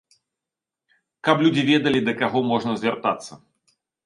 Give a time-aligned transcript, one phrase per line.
[1.29, 3.41] Каб людзі ведалі, да каго можна звяртацца.